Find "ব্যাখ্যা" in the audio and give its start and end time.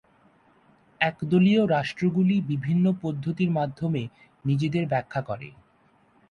4.87-5.21